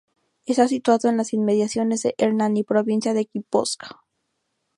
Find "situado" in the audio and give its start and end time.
0.67-1.09